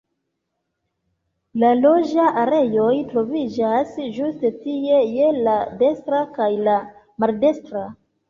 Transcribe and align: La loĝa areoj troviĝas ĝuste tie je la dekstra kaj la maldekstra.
La 1.63 1.67
loĝa 1.81 2.23
areoj 2.43 2.95
troviĝas 3.11 3.93
ĝuste 4.15 4.51
tie 4.63 5.03
je 5.17 5.29
la 5.49 5.53
dekstra 5.83 6.23
kaj 6.39 6.49
la 6.69 6.79
maldekstra. 7.25 7.85